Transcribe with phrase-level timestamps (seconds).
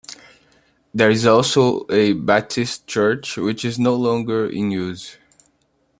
[0.95, 5.17] There is also a Baptist church which is no longer in use.